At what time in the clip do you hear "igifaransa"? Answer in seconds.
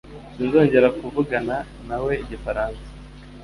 2.23-2.83